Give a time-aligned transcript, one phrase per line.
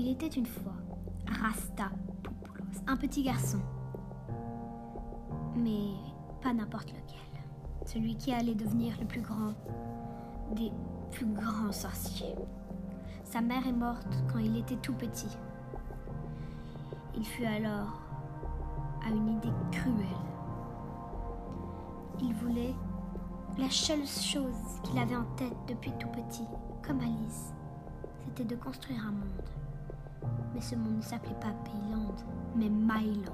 [0.00, 0.76] Il était une fois
[1.26, 1.90] Rasta
[2.22, 3.58] Popoulos, un petit garçon.
[5.56, 5.90] Mais
[6.40, 7.18] pas n'importe lequel.
[7.84, 9.54] Celui qui allait devenir le plus grand
[10.54, 10.70] des
[11.10, 12.36] plus grands sorciers.
[13.24, 15.36] Sa mère est morte quand il était tout petit.
[17.16, 18.00] Il fut alors
[19.04, 19.96] à une idée cruelle.
[22.20, 22.74] Il voulait
[23.58, 26.46] la seule chose qu'il avait en tête depuis tout petit,
[26.86, 27.52] comme Alice,
[28.24, 29.67] c'était de construire un monde.
[30.54, 32.14] Mais ce monde ne s'appelait pas Payland,
[32.56, 33.32] mais Myland.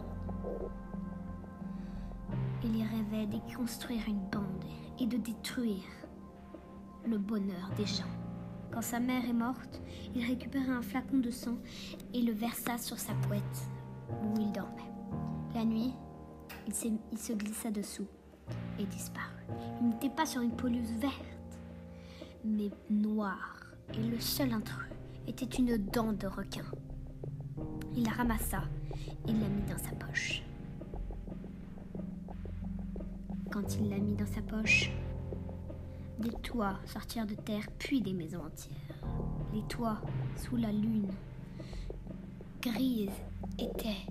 [2.62, 4.64] Il y rêvait de construire une bande
[4.98, 5.84] et de détruire
[7.06, 8.04] le bonheur des gens.
[8.72, 9.80] Quand sa mère est morte,
[10.14, 11.58] il récupéra un flacon de sang
[12.12, 13.68] et le versa sur sa couette
[14.10, 14.82] où il dormait.
[15.54, 15.92] La nuit,
[16.66, 18.08] il, il se glissa dessous
[18.78, 19.46] et disparut.
[19.80, 21.60] Il n'était pas sur une pelouse verte,
[22.45, 23.60] mais noire,
[23.92, 24.90] et le seul intrus
[25.26, 26.64] était une dent de requin.
[27.96, 28.62] Il la ramassa
[29.28, 30.42] et l'a mis dans sa poche.
[33.51, 34.90] Quand il l'a mis dans sa poche,
[36.18, 39.06] des toits sortirent de terre, puis des maisons entières.
[39.52, 40.01] Les toits,
[40.36, 41.10] sous la lune,
[42.60, 43.10] grises,
[43.59, 44.06] étaient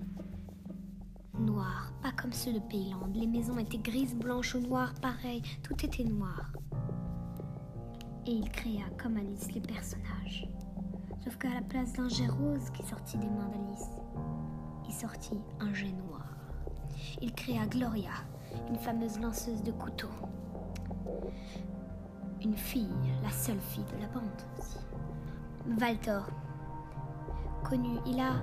[1.38, 3.08] noirs, pas comme ceux de Payland.
[3.14, 6.52] Les maisons étaient grises, blanches ou noires, pareil, tout était noir.
[8.26, 10.48] Et il créa, comme Alice, les personnages.
[11.22, 13.63] Sauf qu'à la place d'un jet rose qui sortit des mains d'Alice,
[14.94, 16.22] sortit un jet noir.
[17.20, 18.12] Il créa Gloria,
[18.68, 20.14] une fameuse lanceuse de couteaux.
[22.42, 24.22] Une fille, la seule fille de la bande
[24.58, 24.78] aussi.
[25.66, 26.28] Valtor,
[27.64, 28.34] connu, il a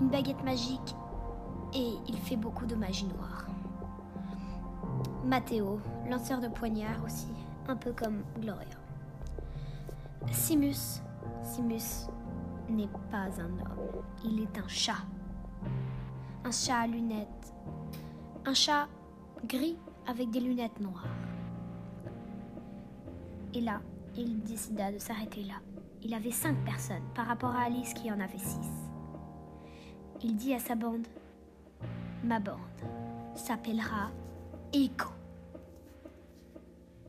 [0.00, 0.94] une baguette magique
[1.74, 3.46] et il fait beaucoup de magie noire.
[5.24, 7.28] Matteo, lanceur de poignard aussi,
[7.68, 8.78] un peu comme Gloria.
[10.30, 11.02] Simus,
[11.42, 12.08] Simus
[12.70, 13.62] n'est pas un homme,
[14.24, 15.04] il est un chat.
[16.44, 17.54] Un chat à lunettes.
[18.44, 18.88] Un chat
[19.44, 19.76] gris
[20.06, 21.06] avec des lunettes noires.
[23.54, 23.80] Et là,
[24.16, 25.54] il décida de s'arrêter là.
[26.02, 28.70] Il avait cinq personnes par rapport à Alice qui en avait six.
[30.22, 31.06] Il dit à sa bande
[32.24, 32.58] Ma bande
[33.34, 34.10] s'appellera
[34.72, 35.10] Echo.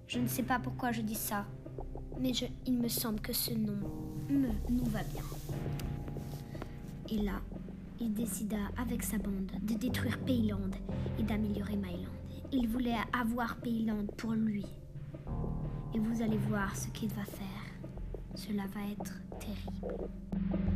[0.07, 1.45] Je ne sais pas pourquoi je dis ça,
[2.19, 2.31] mais
[2.65, 3.79] il me semble que ce nom
[4.29, 5.23] me, nous va bien.
[7.09, 7.41] Et là,
[8.01, 10.71] il décida avec sa bande de détruire Payland
[11.17, 12.11] et d'améliorer Myland.
[12.51, 14.65] Il voulait avoir Payland pour lui.
[15.93, 17.47] Et vous allez voir ce qu'il va faire.
[18.35, 20.68] Cela va être terrible.